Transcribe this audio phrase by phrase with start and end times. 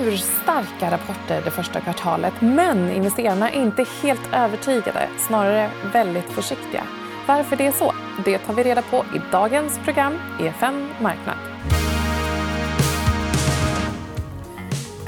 [0.00, 6.82] urstarka rapporter det första kvartalet men investerarna är inte helt övertygade, snarare väldigt försiktiga.
[7.26, 11.49] Varför det är så, det tar vi reda på i dagens program EFN Marknad.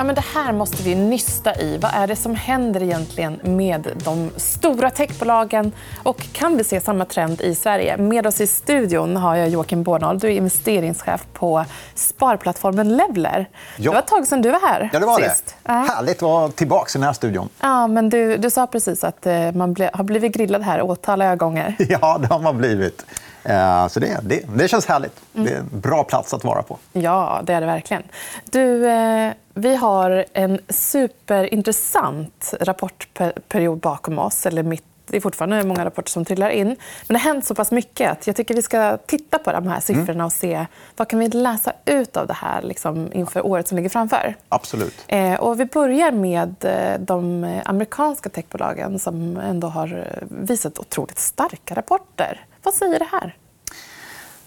[0.02, 1.78] Ja, men det här måste vi nysta i.
[1.78, 5.72] Vad är det som händer egentligen med de stora techbolagen?
[6.02, 7.96] Och kan vi se samma trend i Sverige?
[7.96, 10.20] Med oss i studion har jag Joakim Bornold.
[10.20, 13.48] Du är investeringschef på sparplattformen Levler.
[13.76, 13.90] Ja.
[13.90, 14.90] Det var ett tag sedan du var här.
[14.92, 15.56] Ja, det var sist.
[15.62, 15.72] det.
[15.72, 17.48] Härligt att vara tillbaka i den här studion.
[17.60, 21.76] Ja, men du, du sa precis att eh, man har blivit grillad här åtaliga gånger.
[21.88, 23.04] Ja, det har man blivit.
[23.44, 25.20] Eh, så det, det, det känns härligt.
[25.34, 25.46] Mm.
[25.46, 26.78] Det är en bra plats att vara på.
[26.92, 28.02] Ja, det är det verkligen.
[28.50, 34.46] Du, eh, vi har en superintressant rapportperiod bakom oss.
[34.46, 36.66] Eller mitt det är fortfarande många rapporter som trillar in.
[36.66, 39.66] Men det har hänt så pass mycket att jag tycker vi ska titta på de
[39.66, 43.68] här siffrorna och se vad kan vi läsa ut av det här liksom, inför året
[43.68, 44.34] som ligger framför.
[44.48, 45.04] Absolut.
[45.06, 46.54] Eh, och vi börjar med
[47.00, 52.40] de amerikanska techbolagen som ändå har visat otroligt starka rapporter.
[52.62, 53.36] Vad säger det här?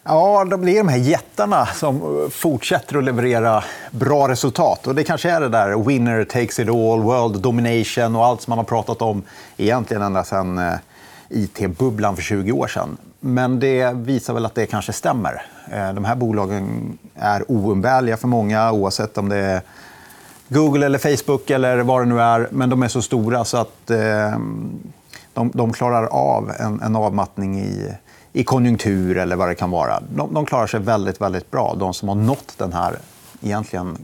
[0.03, 4.87] Ja, det är de här jättarna som fortsätter att leverera bra resultat.
[4.87, 8.51] Och det kanske är det där winner takes it all, world domination och allt som
[8.51, 9.23] man har pratat om
[9.57, 10.73] egentligen ända sedan eh,
[11.29, 12.97] it-bubblan för 20 år sedan.
[13.19, 15.45] Men det visar väl att det kanske stämmer.
[15.71, 19.61] Eh, de här bolagen är oumbärliga för många oavsett om det är
[20.47, 22.47] Google eller Facebook eller vad det nu är.
[22.51, 24.39] Men de är så stora så att eh,
[25.33, 27.91] de, de klarar av en, en avmattning i
[28.35, 29.99] i konjunktur eller vad det kan vara.
[30.15, 32.95] De, de klarar sig väldigt, väldigt bra, de som har nått den här
[33.41, 33.97] egentligen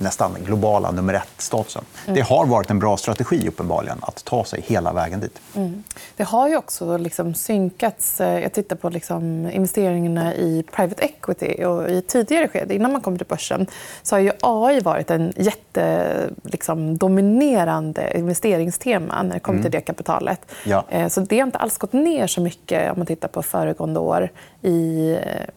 [0.00, 1.84] nästan globala nummer ett-statusen.
[2.04, 2.14] Mm.
[2.14, 5.40] Det har varit en bra strategi uppenbarligen att ta sig hela vägen dit.
[5.54, 5.84] Mm.
[6.16, 8.20] Det har ju också liksom synkats.
[8.20, 11.64] Eh, jag tittar på liksom investeringarna i private equity.
[11.64, 13.66] Och I tidigare skede, innan man kom till börsen,
[14.02, 19.70] så har ju AI varit en jättedominerande liksom, investeringstema när det kommer till mm.
[19.70, 20.40] det kapitalet.
[20.64, 20.84] Ja.
[20.88, 24.00] Eh, så det har inte alls gått ner så mycket om man tittar på föregående
[24.00, 24.30] år.
[24.62, 25.10] I,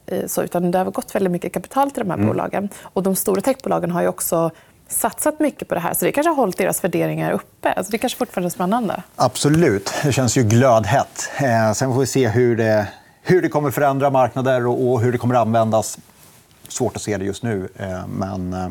[0.05, 2.27] eh, så, utan det har gått väldigt mycket kapital till de här mm.
[2.27, 2.69] bolagen.
[2.81, 4.51] Och de stora techbolagen har ju också
[4.87, 5.93] satsat mycket på det här.
[5.93, 7.71] Så det kanske har hållit deras värderingar uppe.
[7.71, 9.03] Alltså det kanske fortfarande är spännande.
[9.15, 9.93] Absolut.
[10.03, 11.29] Det känns ju glödhett.
[11.37, 12.87] Eh, sen får vi se hur det,
[13.21, 15.97] hur det kommer förändra marknader och, hur det kommer användas.
[16.67, 17.69] Svårt att se det just nu.
[17.75, 18.69] Eh, men eh,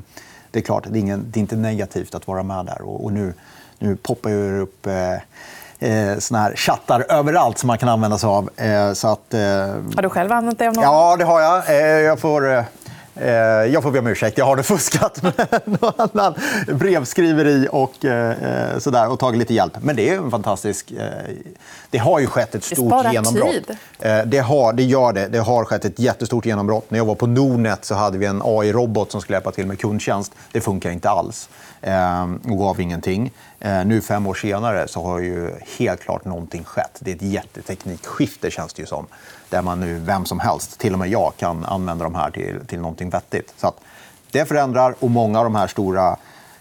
[0.50, 2.82] det är klart, det är, ingen, det är inte negativt att vara med där.
[2.82, 3.34] Och, och nu,
[3.78, 4.86] nu poppar det upp
[5.82, 8.50] eh, såna här chattar överallt som man kan använda sig av.
[8.56, 9.40] Eh, så att, eh...
[9.40, 10.68] Har du själv använt det?
[10.68, 10.84] Om någon?
[10.84, 12.02] Ja, det har jag.
[12.02, 12.64] Jag får...
[13.16, 14.38] Eh, eh, jag får be om ursäkt.
[14.38, 16.34] Jag har det fuskat med någon annan
[16.66, 19.72] brevskriveri och, eh, sådär, och tagit lite hjälp.
[19.82, 20.90] Men det är en fantastisk...
[20.90, 21.06] Eh,
[21.90, 23.50] det har ju skett ett stort det genombrott.
[23.50, 23.76] Tid.
[24.26, 25.28] Det, har, det gör det.
[25.28, 26.90] Det har skett ett jättestort genombrott.
[26.90, 29.78] När jag var på Nordnet så hade vi en AI-robot som skulle hjälpa till med
[29.78, 30.32] kundtjänst.
[30.52, 31.48] Det funkar inte alls
[32.44, 33.32] och gav ingenting.
[33.64, 36.98] Eh, nu fem år senare så har ju helt klart någonting skett.
[36.98, 39.06] Det är ett jätteteknikskifte känns det ju som.
[39.52, 42.66] Där man nu, vem som helst, till och med jag, kan använda de här till,
[42.66, 43.54] till någonting vettigt.
[43.56, 43.80] Så att
[44.30, 46.16] det förändrar och många av de här stora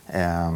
[0.07, 0.51] eh,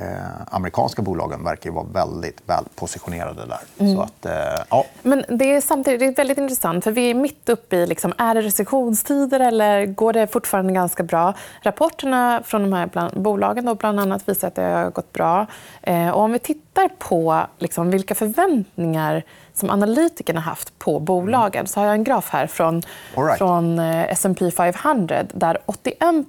[0.00, 3.60] eh, amerikanska bolagen verkar vara väldigt väl positionerade där.
[3.78, 3.96] Mm.
[3.96, 4.84] Så att, eh, ja.
[5.02, 6.84] Men det är samtidigt det är väldigt intressant.
[6.84, 11.02] för Vi är mitt uppe i liksom, är det recessionstider eller går det fortfarande ganska
[11.02, 11.34] bra.
[11.62, 15.46] Rapporterna från de här bland, bolagen då, bland annat visar att det har gått bra.
[15.82, 19.22] Eh, och om vi tittar på liksom, vilka förväntningar
[19.54, 22.82] som analytikerna haft på bolagen så har jag en graf här från,
[23.16, 23.38] right.
[23.38, 26.28] från eh, S&P 500 där 81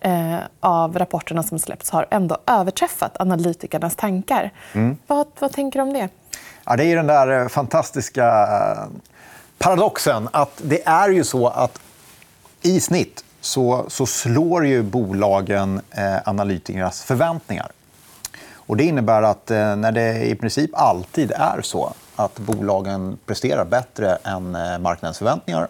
[0.00, 4.50] eh, av rapporterna som släppts har ändå överträffat analytikernas tankar.
[4.72, 4.96] Mm.
[5.06, 6.08] Vad, vad tänker du om det?
[6.64, 8.84] Ja, det är den där eh, fantastiska eh,
[9.58, 11.80] paradoxen att det är ju så att
[12.62, 17.70] i snitt så, så slår ju bolagen eh, analytikernas förväntningar.
[18.52, 23.64] Och det innebär att eh, när det i princip alltid är så att bolagen presterar
[23.64, 25.68] bättre än eh, marknadens förväntningar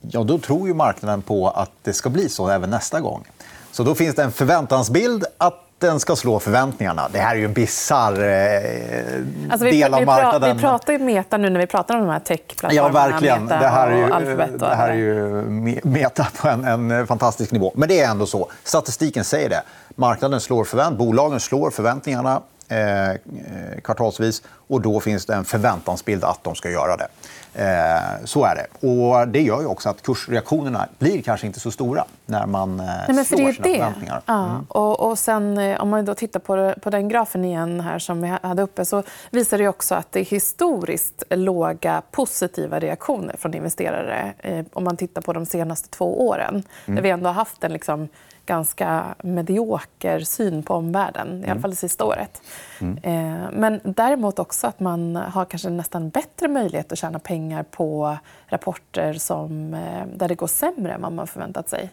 [0.00, 3.24] ja, då tror ju marknaden på att det ska bli så även nästa gång.
[3.72, 7.08] Så då finns det en förväntansbild att den ska slå förväntningarna.
[7.12, 10.56] Det här är ju en bisarr eh, alltså, del av marknaden.
[10.56, 12.98] Vi pratar ju meta nu när vi pratar om de här techplattformarna.
[12.98, 13.44] Ja, verkligen.
[13.44, 17.72] Meta det här är ju, det här är ju meta på en, en, fantastisk nivå.
[17.74, 18.50] Men det är ändå så.
[18.64, 19.62] Statistiken säger det.
[19.96, 24.42] Marknaden slår förvänt bolagen slår förväntningarna eh, kvartalsvis.
[24.68, 27.08] och Då finns det en förväntansbild att de ska göra det.
[27.54, 28.86] Eh, så är det.
[28.88, 32.86] Och det gör ju också att kursreaktionerna blir kanske inte så stora när man eh,
[32.86, 33.74] Nej, men slår sina det.
[33.74, 34.22] förväntningar.
[34.26, 34.44] Ja.
[34.50, 34.64] Mm.
[34.68, 38.22] Och, och sen, eh, om man då tittar på, på den grafen igen här som
[38.22, 43.54] vi hade uppe så visar det också att det är historiskt låga positiva reaktioner från
[43.54, 44.32] investerare
[44.72, 46.62] om man tittar på de senaste två åren.
[46.86, 46.96] Mm.
[46.96, 48.08] Där vi ändå har haft en liksom,
[48.46, 51.62] ganska medioker syn på omvärlden, i alla Mm.
[51.62, 52.42] fall det sista året.
[52.82, 53.12] Eh,
[53.52, 58.16] Men däremot också att man har kanske nästan bättre möjlighet att tjäna pengar på
[58.46, 61.90] rapporter som, eh, där det går sämre än vad man förväntat sig.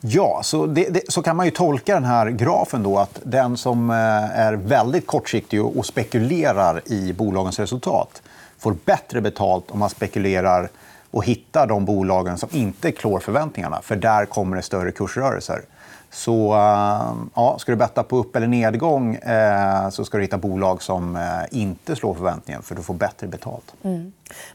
[0.00, 2.82] Ja, så, det, det, så kan man ju tolka den här grafen.
[2.82, 3.96] då att Den som eh,
[4.38, 8.22] är väldigt kortsiktig och och spekulerar i bolagens resultat
[8.58, 10.68] får bättre betalt om man spekulerar
[11.10, 13.80] och hittar de bolagen som inte klår förväntningarna.
[13.82, 15.62] För där kommer det större kursrörelser.
[16.12, 20.38] Så eh, ja, ska du betta på upp eller nedgång eh, så ska du hitta
[20.38, 23.74] bolag som eh, inte slår förväntningen för du får bättre betalt.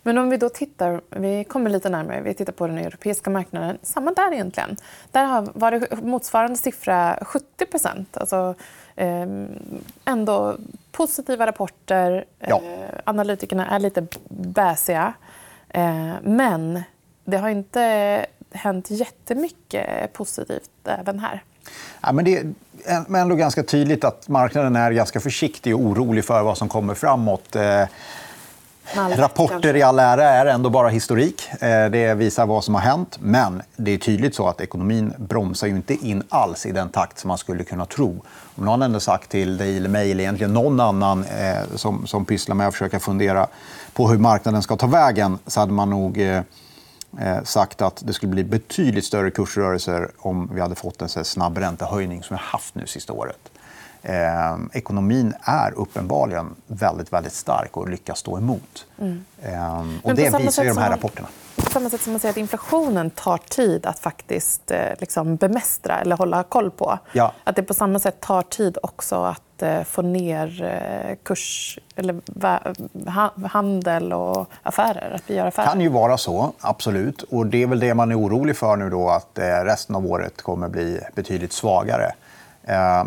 [0.04, 3.78] Men om vi då tittar, vi kommer lite närmare, vi tittar på den europeiska marknaden.
[3.82, 4.78] Samma där egentligen.
[5.12, 7.46] Där har var det motsvarande siffra 70
[8.14, 8.56] Alltså
[8.96, 9.28] eh,
[10.06, 10.58] ändå
[10.92, 12.26] positiva rapporter.
[12.40, 12.62] Ja.
[12.64, 15.14] Eh, analytikerna är lite bäsiga.
[15.70, 16.84] Eh, men
[17.24, 18.26] det har inte
[18.58, 21.44] hänt jättemycket positivt även här.
[22.02, 22.38] Ja, men det
[22.86, 26.94] är ändå ganska tydligt att marknaden är ganska försiktig och orolig för vad som kommer
[26.94, 27.56] framåt.
[27.56, 27.84] Eh,
[28.96, 31.50] Malta, Rapporter i all ära är ändå bara historik.
[31.62, 33.18] Eh, Det visar vad som har hänt.
[33.22, 37.28] Men det är tydligt så att ekonomin bromsar inte in alls i den takt som
[37.28, 38.24] man skulle kunna tro.
[38.56, 42.26] Om någon hade sagt till dig eller mig eller egentligen någon annan eh, som, som
[42.26, 43.48] pysslar med att försöka fundera
[43.94, 46.22] på hur marknaden ska ta vägen så hade man nog
[47.44, 51.58] sagt att det skulle bli betydligt större kursrörelser om vi hade fått en så snabb
[51.58, 53.40] räntehöjning som vi har haft nu sista året.
[54.02, 58.86] Eh, ekonomin är uppenbarligen väldigt, väldigt stark och lyckas stå emot.
[58.98, 59.24] Eh, och Mm.
[59.42, 61.28] Men på det visar ju de här rapporterna.
[61.66, 66.00] På samma sätt som man säger att inflationen tar tid att faktiskt eh, liksom bemästra
[66.00, 67.00] eller hålla koll på.
[67.12, 67.34] Ja.
[67.44, 73.48] Att det på samma sätt tar tid också att eh, få ner eh, kurs eller
[73.48, 75.12] handel och affärer.
[75.16, 75.68] Att vi gör affärer.
[75.68, 77.22] kan ju vara så, absolut.
[77.22, 80.42] Och Det är väl det man är orolig för nu då, att resten av året
[80.42, 82.12] kommer bli betydligt svagare.
[82.64, 83.04] Eh,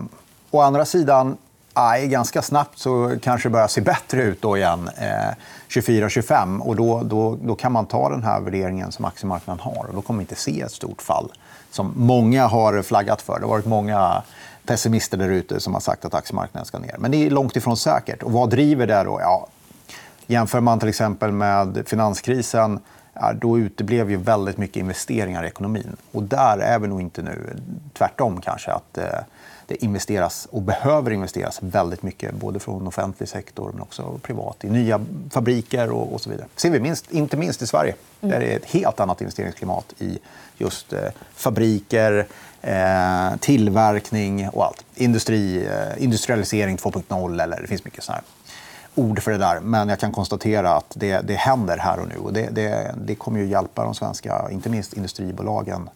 [0.50, 1.36] å andra sidan,
[1.72, 4.90] aj, ganska snabbt så kanske det börjar se bättre ut då igen.
[4.98, 5.34] Eh,
[5.68, 6.60] 24-25.
[6.60, 9.86] Och då, då, då kan man ta den här värderingen som aktiemarknaden har.
[9.88, 11.32] Och då kommer vi inte se ett stort fall
[11.70, 13.38] som många har flaggat för.
[13.38, 14.22] Det har varit många
[14.66, 16.96] pessimister där ute som har sagt att aktiemarknaden ska ner.
[16.98, 18.22] Men det är långt ifrån säkert.
[18.22, 19.04] Och vad driver det?
[19.04, 19.20] då?
[19.20, 19.46] Ja,
[20.30, 22.80] Jämför man till exempel med finanskrisen
[23.34, 25.96] då uteblev ju väldigt mycket investeringar i ekonomin.
[26.12, 27.56] Och där är vi nog inte nu.
[27.92, 28.72] Tvärtom kanske.
[28.72, 29.04] att eh,
[29.70, 34.70] det investeras och behöver investeras väldigt mycket både från offentlig sektor men också privat i
[34.70, 35.00] nya
[35.30, 36.46] fabriker och, och så vidare.
[36.56, 37.94] ser vi minst, inte minst i Sverige.
[38.20, 40.18] Där det är ett helt annat investeringsklimat i
[40.58, 41.00] just eh,
[41.34, 42.26] fabriker,
[42.62, 44.84] eh, tillverkning och allt.
[44.94, 48.22] Industri, eh, industrialisering 2.0 eller det finns mycket här
[48.94, 49.60] ord för det där.
[49.60, 52.16] Men jag kan konstatera att det, det händer här och nu.
[52.16, 55.90] Och det, det, det kommer ju hjälpa de svenska, inte minst industribolagen,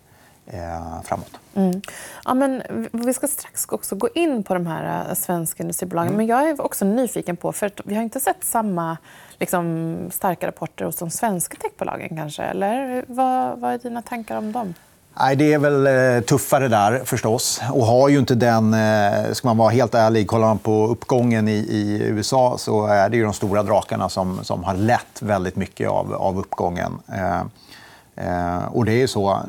[0.47, 1.31] eh, framåt.
[1.55, 1.83] Mm.
[2.25, 2.63] Ja, men
[2.93, 6.09] vi ska strax också gå in på de här eh, svenska industribolagen.
[6.09, 6.17] Mm.
[6.17, 8.97] Men jag är också nyfiken på, för att vi har inte sett samma
[9.39, 12.17] liksom, starka rapporter hos de svenska techbolagen.
[12.17, 12.43] kanske.
[12.43, 14.75] Eller vad, vad är dina tankar om dem?
[15.19, 17.61] Nej, det är väl eh, tuffare där förstås.
[17.73, 18.75] Och har ju inte den...
[18.75, 23.09] Eh, ska man vara helt ärlig, kollar man på uppgången i, i USA så är
[23.09, 26.93] det ju de stora drakarna som, som har lett väldigt mycket av, av uppgången.
[28.17, 29.41] Eh, och det är ju så,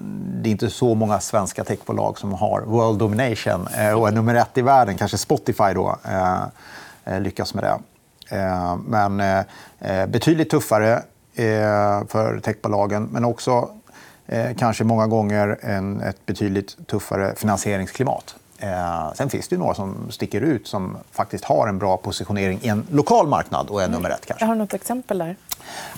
[0.41, 4.35] det är inte så många svenska techbolag som har world domination eh, och är nummer
[4.35, 4.97] ett i världen.
[4.97, 6.43] Kanske Spotify då eh,
[7.05, 7.79] eh, lyckas med det.
[8.37, 9.39] Eh, men eh,
[9.79, 10.93] eh betydligt tuffare
[11.35, 13.09] eh, för techbolagen.
[13.11, 13.69] Men också
[14.27, 18.35] eh, kanske många gånger en, ett betydligt tuffare finansieringsklimat.
[18.59, 22.67] Eh, sen finns det några som sticker ut som faktiskt har en bra positionering i
[22.67, 24.25] en lokal marknad och är nummer ett.
[24.25, 24.43] kanske.
[24.43, 25.35] Jag har något exempel där.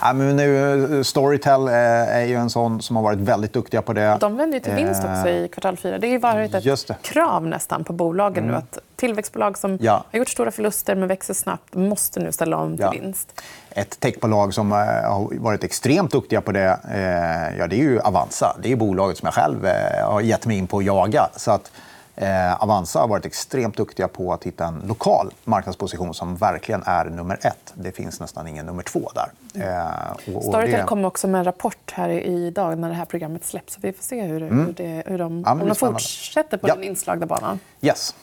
[0.02, 3.94] Ja, men nu, Storytel eh, är ju en sån som har varit väldigt duktiga på
[3.94, 4.18] det.
[4.20, 5.98] De vänder till vinst också i kvartal fyra.
[5.98, 10.04] Det har varit ett krav nästan på bolagen nu att tillväxtbolag som Ja.
[10.12, 12.92] har gjort stora förluster men växer snabbt måste nu ställa om till Ja.
[12.92, 13.42] vinst.
[13.70, 18.00] Ett techbolag som eh, har varit extremt duktiga på det eh, ja, det är ju
[18.00, 18.58] Avanza.
[18.64, 21.30] Det är bolaget som jag själv eh, har gett mig in på att jaga.
[21.36, 21.72] Så att,
[22.18, 27.06] eh, Avanza har varit extremt duktiga på att hitta en lokal marknadsposition som verkligen är
[27.06, 27.74] nummer ett.
[27.74, 29.32] Det finns nästan ingen nummer två där.
[29.64, 30.84] Eh, och, och Storytel det...
[30.88, 33.74] kommer också med en rapport här idag när det här programmet släpps.
[33.74, 35.44] Så vi får se hur, hur, det, hur de, Mm.
[35.46, 36.76] Ja, om de fortsätter på Ja.
[36.76, 37.60] den inslagna banan.
[37.82, 38.16] Yes.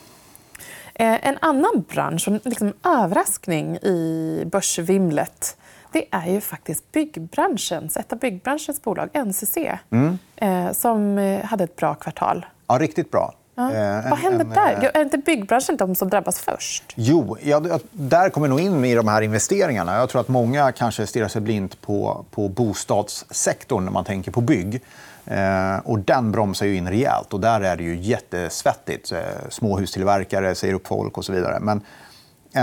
[0.93, 5.57] Eh, en annan bransch, en liksom överraskning i börsvimlet
[5.91, 9.57] det är ju faktiskt byggbranschens, ett av byggbranschens bolag, NCC
[9.91, 10.17] Mm.
[10.35, 12.45] eh, som eh, hade ett bra kvartal.
[12.67, 13.33] Ja, riktigt bra.
[13.55, 13.71] Ja.
[13.73, 14.83] Eh, en- Vad händer en, där?
[14.83, 16.83] eh, Är inte byggbranschen de som drabbas först?
[16.95, 19.97] Jo, ja, där kommer nog in i de här investeringarna.
[19.97, 24.41] Jag tror att många kanske stirrar sig blint på, på bostadssektorn när man tänker på
[24.41, 24.81] bygg.
[25.25, 27.33] Eh, och den bromsar ju in rejält.
[27.33, 29.11] Och där är det ju jättesvettigt.
[29.11, 29.19] Eh,
[29.49, 31.59] småhustillverkare säger upp folk och så vidare.
[31.59, 31.81] Men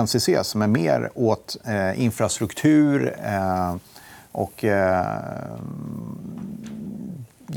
[0.02, 3.16] NCC som är mer åt eh, infrastruktur
[4.32, 4.64] och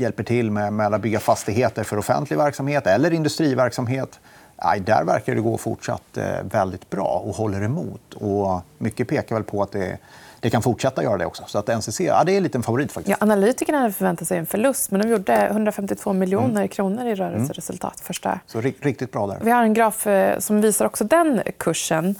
[0.00, 4.20] hjälper till med, med att bygga fastigheter för offentlig verksamhet eller industriverksamhet.
[4.64, 8.14] Nej, där verkar det gå fortsatt eh, väldigt bra och håller emot.
[8.14, 9.98] Och mycket pekar väl på att det
[10.40, 11.44] det kan fortsätta göra det också.
[11.46, 12.92] Så att NCC ja, det är en liten favorit.
[12.92, 13.18] faktiskt.
[13.20, 16.68] Ja, analytikerna hade förväntat sig en förlust, men de gjorde 152 miljoner mm.
[16.68, 18.00] kronor i rörelseresultat.
[18.00, 18.40] Första.
[18.46, 19.38] Så riktigt bra där.
[19.42, 22.14] Vi har en graf eh, som visar också den kursen.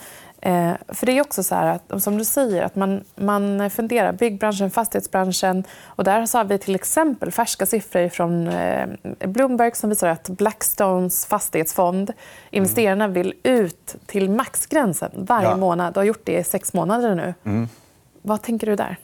[0.46, 4.12] Eh, för det är också så att, som du säger, att man, man funderar.
[4.12, 5.64] Byggbranschen, fastighetsbranschen.
[5.84, 8.86] Och där har vi till exempel färska siffror från eh,
[9.24, 12.12] Bloomberg som visar att Blackstones fastighetsfond,
[12.50, 15.56] investerarna vill ut till maxgränsen varje ja.
[15.56, 17.34] månad och har gjort det i sex månader nu.
[17.44, 17.68] Mm.
[18.22, 18.96] Vad tänker du där?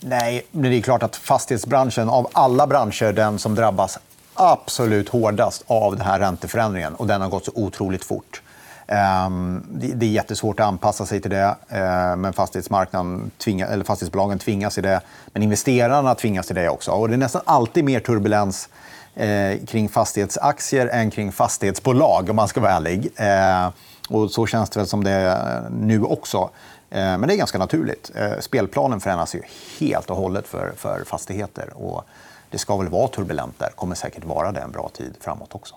[0.00, 3.98] Nej, det är klart att fastighetsbranschen av alla branscher den som drabbas
[4.34, 6.94] absolut hårdast av den här ränteförändringen.
[6.94, 8.42] Och den har gått så otroligt fort.
[8.88, 11.56] Ehm, det är jättesvårt att anpassa sig till det.
[11.68, 15.00] Eh, men fastighetsmarknaden tvinga, eller fastighetsbolagen tvingas till det.
[15.26, 16.90] Men investerarna tvingas till det också.
[16.90, 18.68] Och det är nästan alltid mer turbulens
[19.14, 23.08] eh, kring fastighetsaktier än kring fastighetsbolag, om man ska vara ärlig.
[23.16, 23.70] Eh,
[24.08, 26.50] och så känns det väl som det är nu också.
[26.90, 28.10] Men det är ganska naturligt.
[28.40, 29.42] Spelplanen förändras ju
[29.80, 31.72] helt och hållet för, för fastigheter.
[31.74, 32.04] Och
[32.50, 33.68] det ska väl vara turbulent där.
[33.74, 35.74] kommer säkert vara det en bra tid framåt också.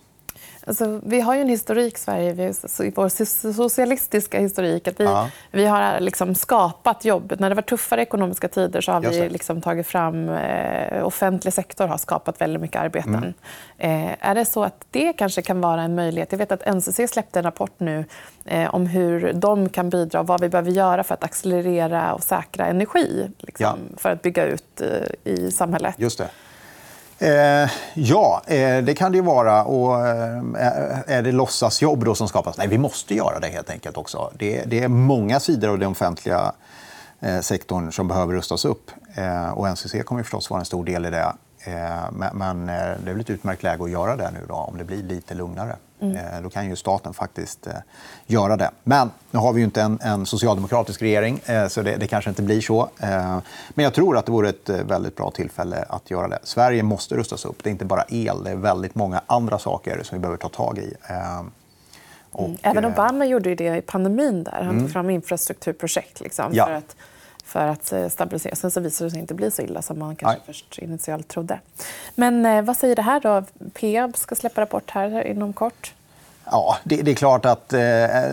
[0.68, 3.10] Alltså, vi har ju en historik i Sverige, i vår
[3.54, 4.88] socialistiska historik.
[4.88, 5.30] Att vi, ja.
[5.52, 7.34] vi har liksom skapat jobb.
[7.40, 10.30] När det var tuffare ekonomiska tider så har vi liksom tagit fram...
[10.30, 13.16] Eh, offentlig sektor har skapat väldigt mycket arbeten.
[13.16, 13.34] Mm.
[13.78, 16.32] Eh, är det så att det kanske kan vara en möjlighet?
[16.32, 18.06] Jag vet att NCC släppte en rapport nu
[18.46, 22.24] eh, om hur de kan bidra och vad vi behöver göra för att accelerera och
[22.24, 23.98] säkra energi liksom, ja.
[23.98, 25.96] för att bygga ut eh, i samhället.
[25.98, 26.30] Just det.
[27.22, 29.64] Eh, ja, eh, det kan det ju vara.
[29.64, 30.40] Och, eh,
[31.08, 32.58] är det låtsasjobb då som skapas?
[32.58, 34.32] Nej, vi måste göra det helt enkelt också.
[34.38, 36.52] Det, det är många sidor av den offentliga
[37.20, 38.92] eh, sektorn som behöver rustas upp.
[39.16, 41.34] Eh, och NCC kommer förstås vara en stor del i det.
[41.66, 44.54] Eh, men, men eh, det är väl ett utmärkt läge att göra det nu då,
[44.54, 45.76] om det blir lite lugnare.
[46.02, 46.18] Mm.
[46.18, 47.74] Eh, då kan ju staten faktiskt eh,
[48.26, 48.72] göra det.
[48.84, 52.30] Men nu har vi ju inte en, en socialdemokratisk regering, eh, så det, det, kanske
[52.30, 52.90] inte blir så.
[53.70, 56.40] Men jag tror att det vore ett väldigt bra tillfälle att göra det.
[56.44, 57.64] Sverige måste rustas upp.
[57.64, 60.50] Det är inte bara el, det är väldigt många andra saker som vi behöver ta
[60.50, 60.94] tag i.
[62.32, 62.58] Och, mm.
[62.62, 64.44] Även Obama gjorde det i pandemin.
[64.44, 64.52] där.
[64.52, 64.90] Han tog mm.
[64.90, 66.66] fram infrastrukturprojekt liksom, ja.
[66.66, 66.96] för att
[67.52, 68.56] för att stabilisera.
[68.56, 70.46] Sen så visade det sig inte bli så illa som man kanske Nej.
[70.46, 71.60] först initialt trodde.
[72.16, 73.44] Men eh, vad säger det här då?
[73.74, 75.94] Peab ska släppa rapport här inom kort.
[76.46, 77.80] Ja, det, det, är klart att eh,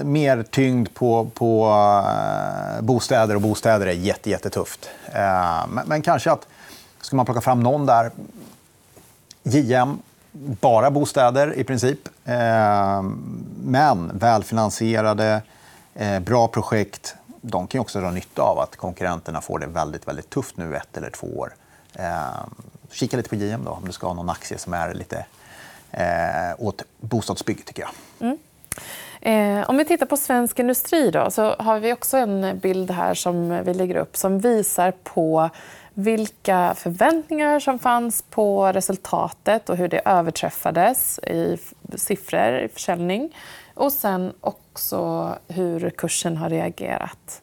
[0.04, 4.90] mer tyngd på, på eh, bostäder och bostäder är jätte, jättetufft.
[5.06, 6.46] Eh, men, men, kanske att,
[7.00, 8.10] ska man plocka fram någon där,
[9.42, 9.98] JM,
[10.32, 12.08] bara bostäder i princip.
[12.24, 13.02] Eh,
[13.64, 15.42] men välfinansierade,
[15.94, 17.14] eh, bra projekt.
[17.40, 20.96] De kan också dra nytta av att konkurrenterna får det väldigt, väldigt tufft nu ett
[20.96, 21.54] eller två år.
[21.94, 22.46] Eh,
[22.90, 25.26] kika lite på JM då, om du ska ha någon aktie som är lite
[25.90, 27.90] eh, åt bostadsbygg, tycker jag.
[28.20, 28.38] Mm.
[29.20, 33.14] Eh, om vi tittar på svensk industri då, så har vi också en bild här
[33.14, 35.50] som vi lägger upp som visar på
[35.94, 41.58] vilka förväntningar som fanns på resultatet och hur det överträffades i
[41.96, 43.36] siffror i försäljning.
[43.78, 47.42] Och sen också hur kursen har reagerat.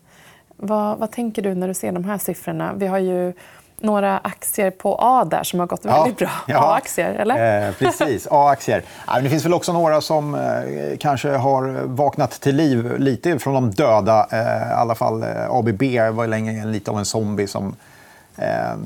[0.58, 2.74] Vad, vad tänker du när du ser de här siffrorna?
[2.74, 3.34] Vi har ju
[3.77, 6.32] några aktier på A där som har gått väldigt bra.
[6.48, 6.60] Ja.
[6.60, 7.68] A-aktier, eller?
[7.68, 8.84] Eh, precis, A-aktier.
[9.24, 13.72] Det finns väl också några som eh, kanske har vaknat till liv lite från de
[13.72, 14.27] döda.
[14.32, 17.75] Eh, I alla fall eh, ABB var länge lite av en zombie som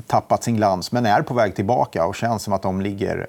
[0.06, 3.26] tappat sin glans men är på väg tillbaka och känns som att de ligger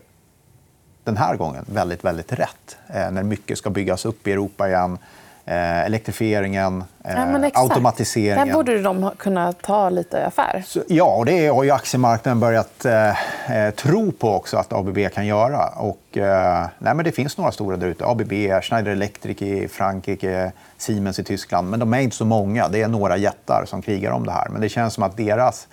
[1.04, 2.78] den här gången väldigt, väldigt rätt.
[2.88, 4.98] när mycket ska byggas upp i Europa igen.
[5.46, 8.48] Eh, elektrifieringen, eh, ja, automatiseringen.
[8.48, 10.64] Där borde de kunna ta lite affär.
[10.68, 14.98] Så, ja, och det har ju aktiemarknaden börjat eh, eh tro på också att ABB
[15.14, 15.68] kan göra.
[15.68, 18.06] Och, eh, nej, men det finns några stora där ute.
[18.06, 18.32] ABB,
[18.62, 21.70] Schneider Electric i Frankrike, Siemens i Tyskland.
[21.70, 22.68] Men de är inte så många.
[22.68, 24.50] Det är några jättar som krigar om det här.
[24.50, 25.68] Men det känns som att deras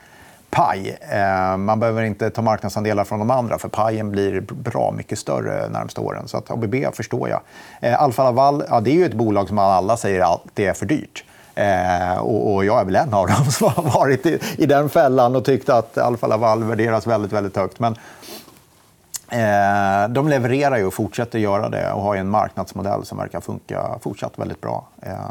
[0.51, 0.99] paj.
[1.01, 5.63] Eh, man behöver inte ta marknadsandelar från de andra för pajen blir bra mycket större
[5.63, 6.29] de närmaste åren.
[6.29, 7.41] Så att ABB förstår jag.
[7.81, 10.87] Eh, Alfa Laval ja, det är ju ett bolag som alla säger alltid är för
[10.87, 11.25] dyrt.
[11.55, 15.45] Eh, och, jag är väl en av dem som har varit i, den fällan och
[15.45, 17.81] tyckt att Alfa Laval värderas väldigt, väldigt högt.
[17.81, 17.97] Men
[20.11, 24.39] de levererar ju och fortsätter göra det och har en marknadsmodell som verkar funka fortsatt
[24.39, 24.89] väldigt bra.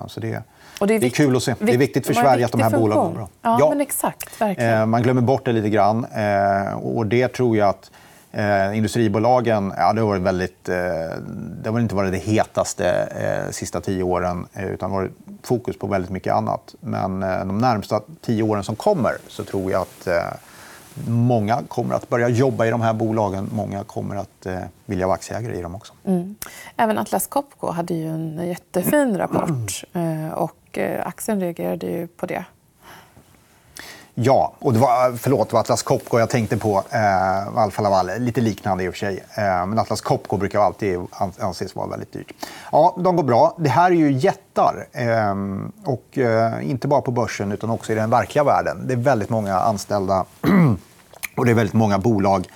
[0.07, 0.43] så det
[0.79, 1.55] och det, är, det är kul att se.
[1.59, 3.29] Det är viktigt för Sverige att de här bolagen går bra.
[3.41, 3.69] Ja, ja.
[3.69, 4.89] Men exakt, verkligen.
[4.89, 6.05] man glömmer bort det lite grann.
[6.05, 7.91] Eh, och det tror jag att
[8.31, 10.75] Eh, industribolagen, ja, det har varit väldigt, eh,
[11.63, 15.11] det har inte varit det hetaste eh, sista tio åren eh, utan varit
[15.43, 16.75] fokus på väldigt mycket annat.
[16.79, 20.37] Men eh, de närmsta tio åren som kommer så tror jag att eh,
[21.07, 23.49] många kommer att börja jobba i de här bolagen.
[23.53, 25.93] Många kommer att eh, vilja vara aktieägare i dem också.
[26.05, 26.35] Mm.
[26.77, 29.83] Även Atlas Copco hade ju en jättefin rapport.
[29.93, 32.45] Eh, och eh, aktien reagerade ju på det.
[34.19, 36.83] Ja, och det var, förlåt, det var Atlas Copco jag tänkte på.
[36.91, 39.23] Eh, Alfa Laval, lite liknande i och för sig.
[39.35, 40.99] Eh, men Atlas Copco brukar alltid
[41.37, 42.33] anses vara väldigt dyrt.
[42.71, 43.55] Ja, de går bra.
[43.57, 44.87] Det här är ju jättar.
[44.91, 45.35] Eh,
[45.85, 48.87] och eh, inte bara på börsen, utan också i den verkliga världen.
[48.87, 50.25] Det är väldigt många anställda
[51.37, 52.47] och det är väldigt många bolag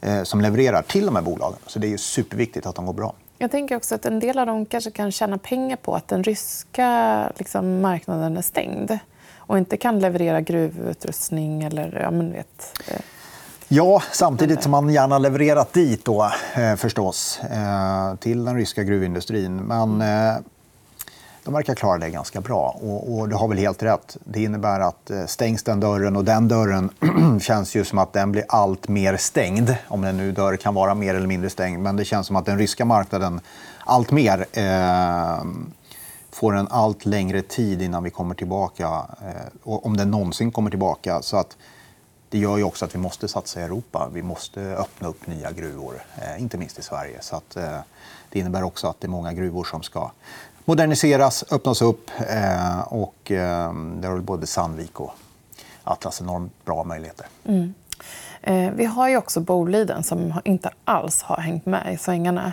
[0.00, 1.58] eh, som levererar till de här bolagen.
[1.66, 3.14] Så det är superviktigt att de går bra.
[3.38, 6.24] Jag tänker också att en del av dem kanske kan tjäna pengar på att den
[6.24, 8.98] ryska liksom, marknaden är stängd
[9.46, 12.00] och inte kan leverera gruvutrustning eller...
[12.02, 13.00] Ja, men vet, eh.
[13.68, 19.56] Ja, samtidigt som man gärna levererat dit då, eh, förstås, eh, till den ryska gruvindustrin.
[19.56, 20.36] Men eh,
[21.44, 22.76] de verkar klara det ganska bra.
[22.82, 24.16] Och, och du har väl helt rätt.
[24.24, 26.90] Det innebär att eh, stängs den dörren, och den dörren
[27.40, 29.74] känns ju som att den blir allt mer stängd.
[29.88, 31.82] Om den nu dörr kan vara mer eller mindre stängd.
[31.82, 33.40] Men det känns som att den ryska marknaden
[33.84, 35.44] allt mer eh,
[36.34, 39.06] får en allt längre tid innan vi kommer tillbaka.
[39.22, 41.22] Eh, om den någonsin kommer tillbaka.
[41.22, 41.56] Så att
[42.28, 44.08] det gör ju också att vi måste satsa i Europa.
[44.12, 47.18] Vi måste öppna upp nya gruvor, eh, inte minst i Sverige.
[47.20, 47.78] Så att, eh,
[48.30, 50.10] det innebär också att det är många gruvor som ska
[50.64, 52.10] moderniseras, öppnas upp.
[52.28, 55.12] Eh, och, eh, där har både Sandvik och
[55.84, 57.26] Atlas enormt bra möjligheter.
[57.44, 57.74] Mm.
[58.42, 62.52] Eh, vi har ju också Boliden som inte alls har hängt med i svängarna.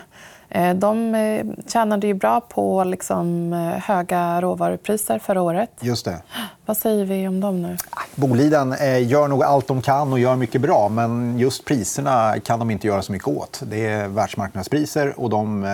[0.54, 5.70] Eh, de eh, tjänade ju bra på liksom eh, höga råvarupriser förra året.
[5.80, 6.22] Just det.
[6.66, 7.76] Vad säger vi om dem nu?
[8.14, 8.74] Boliden
[9.08, 10.88] gör nog allt de kan och gör mycket bra.
[10.88, 13.62] Men just priserna kan de inte göra så mycket åt.
[13.66, 15.66] Det är världsmarknadspriser och de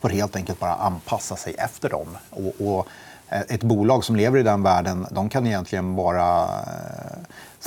[0.00, 2.06] får helt enkelt bara anpassa sig efter dem.
[2.30, 2.86] Och, och
[3.48, 6.48] ett bolag som lever i den världen de kan egentligen bara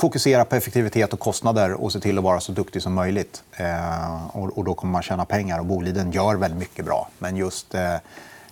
[0.00, 3.42] fokusera på effektivitet och kostnader och se till att vara så duktig som möjligt.
[3.52, 5.58] Eh, och, och, då kommer man tjäna pengar.
[5.58, 7.08] Och Boliden gör väldigt mycket bra.
[7.18, 7.96] Men just eh,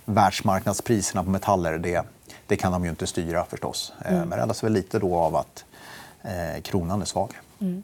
[0.05, 2.05] världsmarknadspriserna på metaller det,
[2.47, 3.93] det kan de ju inte styra förstås.
[4.05, 4.29] Eh, mm.
[4.29, 5.65] Men räddas väl lite då av att
[6.21, 7.29] eh, kronan är svag.
[7.59, 7.83] Mm.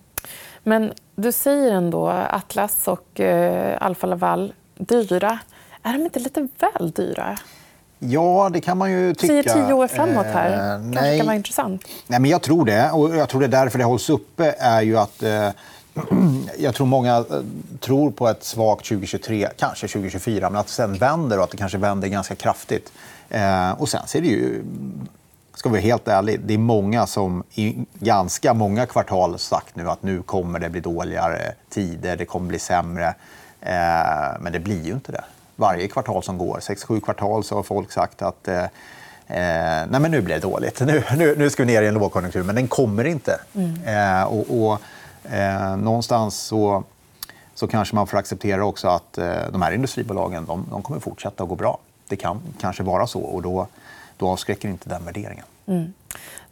[0.63, 5.39] Men du säger ändå Atlas och eh, Alfa Laval dyra.
[5.83, 7.37] Är de inte lite väl dyra?
[7.99, 9.27] Ja, det kan man ju tycka.
[9.27, 10.51] Säger tio år framåt här.
[10.51, 11.17] Eh, kanske nej.
[11.17, 11.87] kan vara intressant.
[12.07, 12.91] Nej, men jag tror det.
[12.91, 14.55] Och jag tror det är därför det hålls uppe.
[14.59, 15.49] är ju att eh,
[16.57, 17.25] jag tror många eh,
[17.79, 21.57] tror på ett svagt 2023, kanske 2024, men att det sen vänder och att det
[21.57, 22.91] kanske vänder ganska kraftigt.
[23.29, 24.63] Eh, och sen ser det ju,
[25.53, 29.89] ska vi vara helt ärliga, det är många som i ganska många kvartal sagt nu
[29.89, 33.07] att nu kommer det bli dåligare tider, det kommer bli sämre.
[33.61, 35.23] Eh, men det blir ju inte det
[35.55, 36.59] varje kvartal som går.
[36.59, 40.41] Sex, sju kvartal så har folk sagt att eh, eh, nej men nu blir det
[40.41, 40.79] dåligt.
[40.79, 43.39] Nu, nu, nu ska vi ner i en lågkonjunktur, men den kommer inte.
[43.53, 43.83] Mm.
[43.83, 44.81] Eh, och, och
[45.33, 46.83] eh, någonstans så,
[47.53, 51.43] så kanske man får acceptera också att eh, de här industribolagen de, de kommer fortsätta
[51.43, 51.77] att gå bra.
[52.07, 53.67] Det kan kanske vara så och då,
[54.17, 55.45] då avskräcker inte den värderingen.
[55.65, 55.93] Mm.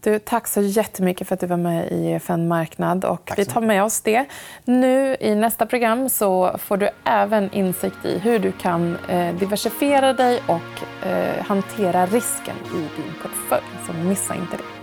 [0.03, 3.05] Du, tack så jättemycket för att du var med i EFN Marknad.
[3.05, 4.25] Och vi tar med oss det.
[4.65, 10.13] Nu I nästa program så får du även insikt i hur du kan eh, diversifiera
[10.13, 13.63] dig och eh, hantera risken i din portfölj.
[13.87, 14.82] Så missa inte det.